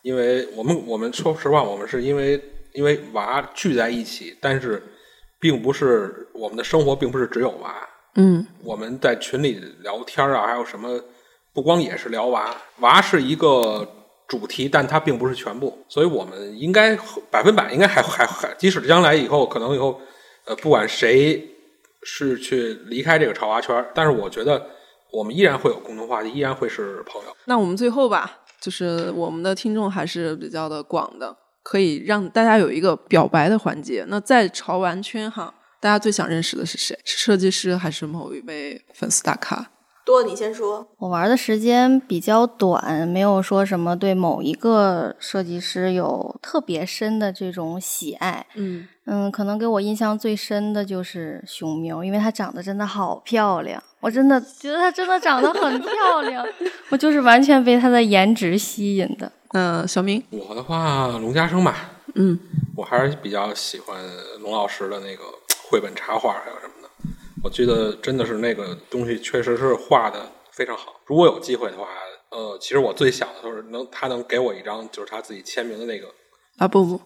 [0.00, 2.42] 因为我们我们说实话，我们是因为
[2.74, 4.82] 因为娃聚在一起，但是
[5.38, 7.74] 并不是我们的生活并不是只有娃，
[8.14, 11.00] 嗯我们在群里聊天啊，还有什么，
[11.52, 13.86] 不光也是聊娃，娃是一个
[14.28, 16.96] 主题，但它并不是全部，所以我们应该
[17.30, 20.00] 百分百应该还还还，即使将来以后可能以后，
[20.46, 21.46] 呃，不管谁
[22.02, 24.64] 是去离开这个潮娃圈，但是我觉得
[25.10, 27.36] 我们依然会有共同话题，依然会是朋友。
[27.44, 34.04] 那我们最后吧，就是我们的听众还是比较的广的，可以让大家有一个表白的环节。
[34.08, 36.98] 那在潮玩圈哈，大家最想认识的是谁？
[37.04, 39.70] 是设计师还是某一位粉丝大咖？
[40.04, 40.88] 多，你先说。
[40.98, 48.44] 我玩的时间比较短，没有说什么对某一个设计师有特别深的这种喜爱。
[48.56, 56.44] 嗯嗯，可能给我印象最深的就是熊喵，因为她长得真的好漂亮，我真的觉得她真的长得很 漂亮，
[56.90, 59.30] 我就是完全被她的颜值吸引的。
[59.54, 62.38] 嗯小明，我的话，龙家生吧，嗯
[62.76, 63.96] 我还是比较喜欢
[64.40, 65.22] 龙老师的那个
[65.70, 66.88] 绘本插画，还有什么的。
[67.44, 70.94] 我觉得真的是那个东西确实是画的非常好。
[71.06, 71.86] 如果有机会的话，
[72.30, 76.08] 呃，其实我最想的就是能他能给我一张就是他自己签名的那个，
[76.58, 77.00] 啊不不，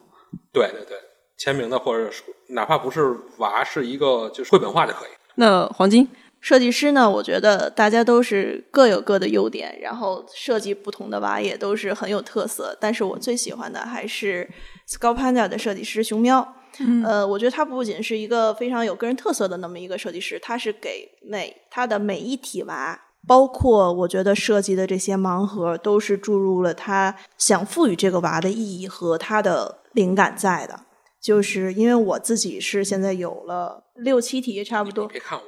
[0.53, 0.97] 对对对，
[1.37, 5.09] 签名的或者是哪怕不是娃，是一个就是绘本画就可以。
[5.35, 6.09] 那黄金，
[6.41, 12.77] 设计师呢，我觉得大家都是各有各的优点，然后设计不同的娃也都是很有特色。
[12.81, 14.49] 但是我最喜欢的还是
[14.89, 16.55] Skull Panda 的设计师熊喵。
[16.79, 30.81] 嗯呃，我觉得他不仅是一个非常有个人特色的那么一个设计师，他是给每他的每一体娃，包括我觉得设计的这些盲盒，都是注入了他想赋予这个娃的意义和他的灵感在的。
[31.19, 35.45] 就是因为我自己是现在有了六七体差不多，别看我，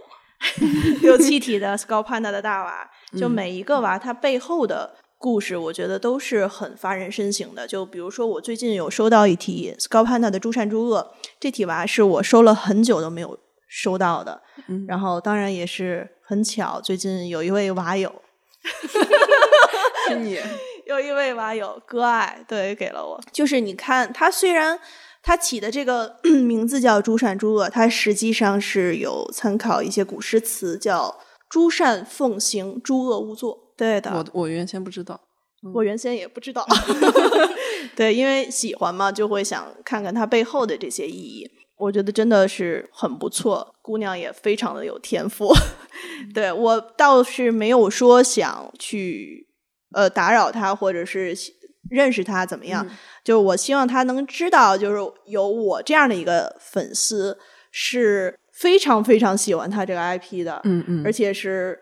[1.02, 7.66] 六七体的 Skull Panda 的大娃，就嗯每一个娃它背后的故事，我觉得都是很发人深省的。
[7.66, 14.42] 就比如说，我最近有收到一题 Skull Panda 的诸善诸恶，这题娃是我收了很久都没有收到的。
[14.68, 18.22] 嗯然后当然也是很巧，最近有一位娃友，
[20.08, 20.38] 是你，
[20.86, 23.20] 有一位娃友割爱，对，给了我。
[23.32, 24.78] 就是你看，他虽然
[25.22, 33.72] 他起的这个 名字叫诸善诸恶，它实际上是有参考一些古诗词，叫诸善奉行，诸恶勿作。
[33.76, 35.20] 对的，我我原先不知道。
[35.74, 36.64] 我原先也不知道，
[37.96, 41.50] 对，因为喜欢嘛，就会想看看它背后的这些意义。
[41.76, 45.52] 我觉得真的是很不错，姑娘也非常的有天赋。
[46.32, 49.48] 对我倒是没有说想去
[49.92, 51.34] 呃打扰她，或者是
[51.90, 52.86] 认识他怎么样。
[52.88, 57.36] 嗯就我希望他能知道，就是有我这样的一个粉丝
[57.70, 61.78] 是非常非常喜欢他这个 IP 的，嗯嗯，而且是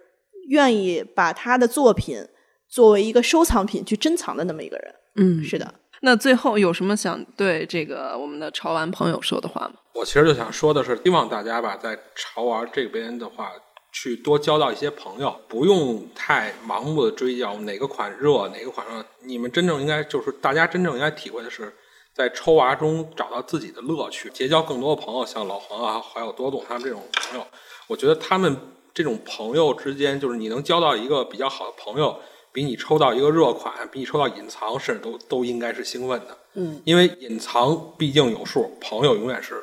[0.49, 2.27] 愿意把他的作品
[2.69, 4.95] 作为一个收藏品去珍藏的那么一个人。
[5.15, 9.75] 嗯是的，那最后有什么想对这个我们的潮玩朋友说的话吗？
[9.95, 13.53] 我其实就想说的是，希望大家吧，在潮玩这边的话，
[13.99, 19.03] 去多交到一些朋友，不用太盲目的追求哪个款热哪个款热。
[19.23, 21.73] 你们真正应该就是大家真正应该体会的是，
[22.13, 27.47] 在抽娃中找到自己的乐趣，结交更多的朋友，像老黄啊，还有多总他们这种朋友。
[27.87, 28.55] 我觉得他们
[28.93, 32.21] 这种朋友之间，就是你能交到一个比较好的朋友，
[32.53, 36.37] 比你抽到一个热款，比你抽到隐藏，甚至都都应该是兴奋的。
[36.53, 39.55] 嗯，因为隐藏毕竟有数，朋友永远是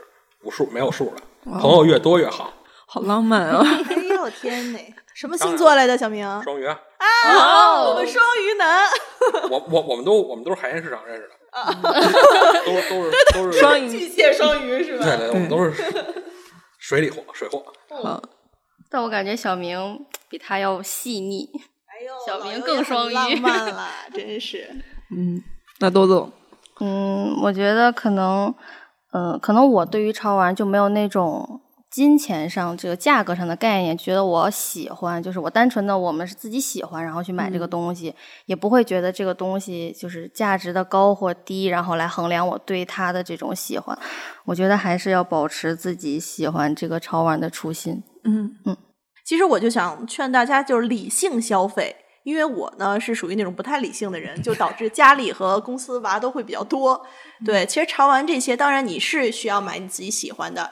[0.42, 1.22] 无数没有数的，
[1.60, 2.52] 朋友越多越好。
[2.86, 3.66] 好浪漫啊！
[4.24, 4.80] 哎呦天哪！
[5.14, 6.26] 什么星座来的，小明？
[6.44, 8.90] 双鱼啊，啊，我们双鱼男。
[9.50, 11.34] 我我我们都我们都是海鲜市场认识的，
[12.66, 15.06] 都都是都是双鱼 巨蟹双鱼是吧？
[15.06, 15.74] 对对，我们都是
[16.80, 17.64] 水里货，水货。
[17.90, 18.22] 好，
[18.90, 21.50] 但我感觉小明比他要细腻。
[21.88, 24.68] 哎呦，小明更双鱼很浪漫了，真是。
[25.16, 25.44] 嗯，
[25.80, 26.32] 那多多，
[26.80, 28.54] 嗯，我觉得可能，
[29.12, 31.62] 呃，可能我对于潮玩就没有那种
[31.94, 38.16] 金钱上这个价格上的概念，觉得我喜欢，就是我单纯的我们是自己喜欢，然后去买这个东西，
[38.48, 43.96] 也不会觉得这个东西就是价值的高或低，然后来衡量我对它的这种喜欢。
[44.46, 48.02] 我觉得还是要保持自己喜欢这个潮玩的初心。
[48.24, 48.58] 嗯
[49.24, 51.96] 其实我就想劝大家，就是理性消费。
[52.24, 57.06] 因为我呢是属于那种不太理性的人，就导致家里和公司娃都会比较多。
[57.46, 60.72] 对，其实潮玩这些，当然你是需要买你自己喜欢的。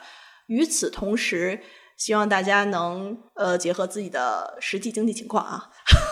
[0.52, 1.58] 与此同时，
[1.96, 5.70] 希望大家能呃结合自己的实际经济情况啊。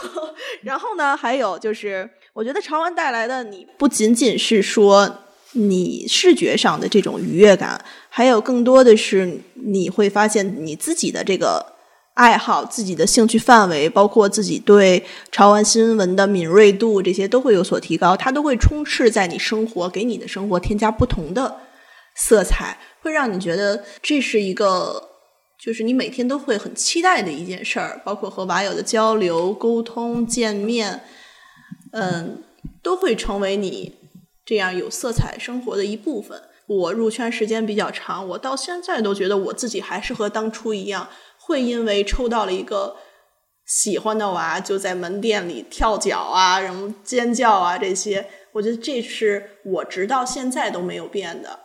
[0.64, 5.18] 然后呢，还有就是，我觉得潮玩带来的你不仅仅是说
[5.52, 11.74] 你视觉上的这种愉悦感，还有更多的是你会发现你自己的这个
[12.14, 21.60] 爱好、自己的兴趣范围，包括自己对潮玩新闻的敏锐度，这些都会有所提高，它都会充斥在你生活，给你的生活添加不同的
[22.14, 25.08] 色彩，会让你觉得这是一个。
[25.62, 31.02] 就是你每天都会很期待的一件事儿，包括和网友的交流、沟通、见面，
[31.92, 32.42] 嗯，
[32.82, 33.94] 都会成为你
[34.42, 36.40] 这样有色彩生活的一部分。
[36.66, 42.96] 我入圈时间比较长，我到现在都觉得我自己还是和当初一样，会因为抽到了一个
[43.66, 51.60] 喜欢的娃，就在门店里跳脚啊，然后尖叫啊这些，我觉得这是我直到现在都没有变的。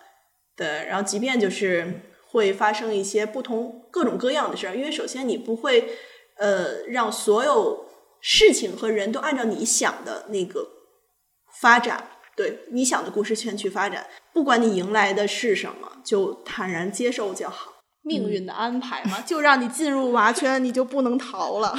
[0.56, 5.98] 对，然后即便就是会发生一些不同各种各样的事儿，因为首先你不会
[6.38, 7.86] 呃让所有
[8.22, 10.68] 事情和人都按照你想的那个
[11.62, 17.74] 发展，对你想的故事线去发展，不管你迎来的是什么，就坦然接受就好。
[18.02, 21.76] 命运的安排嘛，就让你进入娃圈，你就不能逃了。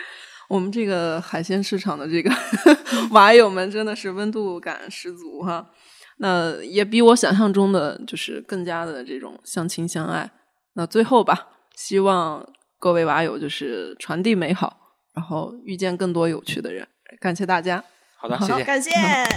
[0.48, 2.30] 我们这个海鲜市场的这个
[3.12, 5.70] 娃友们真的是温度感十足哈。
[6.18, 10.30] 那也比我想象中的就是更加的这种相亲相爱。
[10.74, 12.46] 那最后吧，希望
[12.78, 14.76] 各位娃友就是传递美好，
[15.14, 16.86] 然后遇见更多有趣的人。
[17.20, 17.82] 感谢大家，
[18.16, 18.52] 好的，谢谢。
[18.52, 18.90] 好，感谢，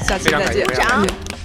[0.04, 1.08] 下期再见非常感谢，非常感谢。
[1.08, 1.41] 掌